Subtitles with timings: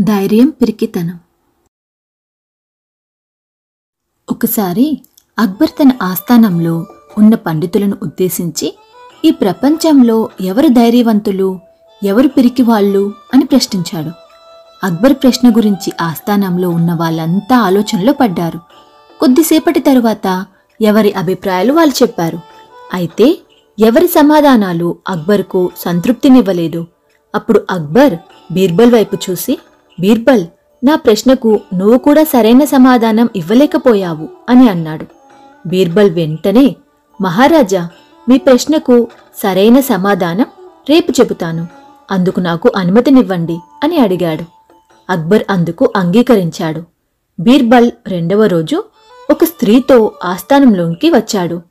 [0.00, 1.18] ధైర్యం పిరికితనం.
[4.30, 5.02] ఒకసారి
[5.38, 6.86] అక్బర్ తన ఆస్థానంలో
[7.18, 8.76] ఉన్న పండితులను ఉద్దేశించి
[9.24, 11.60] ఈ ప్రపంచంలో ఎవరు ధైర్యవంతులు
[12.04, 14.10] ఎవరు పిరికివాళ్ళు అని ప్రశ్నించాడు.
[14.86, 18.58] అక్బర్ ప్రశ్న గురించి ఆస్థానంలో ఉన్న వాళ్ళంతా ఆలోచనలో పడ్డారు.
[19.20, 20.46] కొద్దిసేపటి తరువాత
[20.80, 22.40] ఎవరి అభిప్రాయాలు వాళ్ళు చెప్పారు.
[22.92, 23.40] అయితే
[23.78, 26.86] ఎవరి సమాధానాలు అక్బర్కు సంతృప్తినివ్వలేదు.
[27.34, 28.14] అప్పుడు అక్బర్
[28.52, 29.58] బీర్బల్ వైపు చూసి
[30.00, 30.44] బీర్బల్
[30.84, 35.06] నా ప్రశ్నకు నువ్వు కూడా సరైన సమాధానం ఇవ్వలేకపోయావు అని అన్నాడు.
[35.68, 36.76] బీర్బల్ వెంటనే
[37.20, 37.88] మహారాజా
[38.28, 39.08] మీ ప్రశ్నకు
[39.42, 40.46] సరైన సమాధానం
[40.88, 41.66] రేపు చెబుతాను.
[42.10, 44.44] అందుకు నాకు అనుమతినివ్వండి అని అడిగాడు.
[45.10, 46.82] అక్బర్ అందుకు అంగీకరించాడు.
[47.40, 48.84] బీర్బల్ రెండవ రోజు
[49.30, 51.62] ఒక స్త్రీతో ఆస్థానంలోకి వచ్చాడు.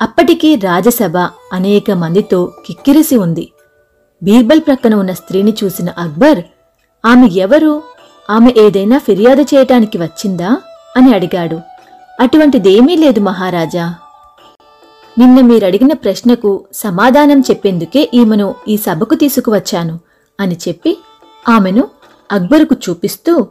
[0.00, 1.16] అప్పటికి రాజసభ
[1.52, 3.52] అనేక మందితో కిక్కిరిసి ఉంది.
[4.22, 6.44] బీర్బల్ ప్రక్కన ఉన్న స్త్రీని చూసిన అక్బర్
[7.06, 7.82] ఆమె ఎవరు?
[8.30, 10.56] ఆమె ఏదైనా ఫిర్యాదు చేయటానికి వచ్చిందా?
[10.96, 11.60] అని అడిగాడు.
[12.20, 13.94] అటువంటిదేమీ లేదు మహారాజా.
[15.18, 19.98] నిన్న మీరడిగిన ప్రశ్నకు సమాధానం చెప్పేందుకే ఈమెను ఈ సభకు తీసుకువచ్చాను
[20.40, 20.96] అని చెప్పి
[21.48, 21.88] ఆమెను
[22.32, 23.46] అక్బరుకు చూపిస్తూ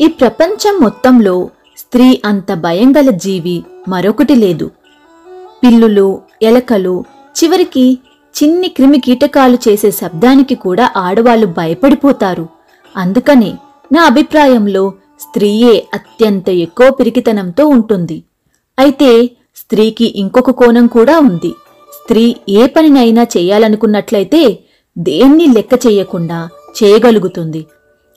[0.00, 4.70] ఈ ప్రపంచం మొత్తంలో స్త్రీ అంత భయంగల జీవి మరొకటి లేదు.
[5.64, 7.04] పిల్లులు ఎలకలు
[7.44, 7.98] చివరికి
[8.34, 12.57] చిన్ని క్రిమి కీటకాలు చేసే శబ్దానికి కూడా ఆడవాళ్ళు భయపడిపోతారు.
[12.98, 13.54] అందుకనే
[13.92, 18.22] నా అభిప్రాయంలో స్త్రీయే అత్యంత ఎక్కువ పిరికితనంతో ఉంటుంది.
[18.78, 21.54] అయితే స్త్రీకి ఇంకొక కోణం కూడా ఉంది.
[21.94, 24.58] స్త్రీ ఏ పనినైనా చేయాలనుకున్నట్లయితే
[24.98, 26.48] దేన్ని లెక్క చేయకుండా
[26.82, 27.66] చేయగలుగుతుంది.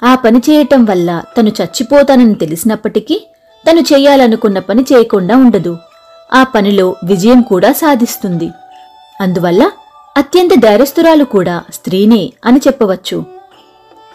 [0.03, 3.27] ఆ పని చేయటం వల్ల తను చచ్చిపోతానని తెలిసినప్పటికీ
[3.69, 5.77] తను చేయాలనుకున్న పని చేయకుండా ఉండదు.
[6.33, 8.49] ఆ పనిలో విజయం కూడా సాధిస్తుంది.
[9.21, 9.71] అందువల్ల
[10.17, 13.40] అత్యంత ధైర్యస్తురాలు కూడా స్త్రీనే అని చెప్పవచ్చు.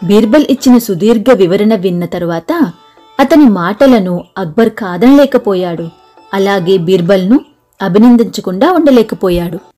[0.03, 2.71] బీర్బల్ ఇచ్చిన సుదీర్ఘ వివరణ విన్న తరువాత
[3.19, 5.89] అతని మాటలను అక్బర్ కాదనలేకపోయాడు.
[6.33, 7.41] అలాగే బీర్బల్ను
[7.81, 9.59] అభినందించకుండా ఉండలేకపోయాడు.